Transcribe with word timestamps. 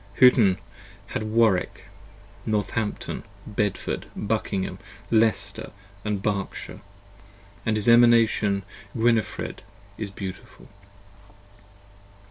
Huttn 0.19 0.57
had 1.13 1.21
Warwick, 1.21 1.83
Northampton, 2.43 3.21
Bedford, 3.45 4.07
Buckingham, 4.15 4.79
Leicester 5.11 5.71
& 5.97 6.03
Berkshire; 6.03 6.81
& 7.27 7.65
his 7.65 7.87
Emanation 7.87 8.63
is 8.95 8.99
Gwinefred 8.99 9.59
beautiful. 10.15 10.69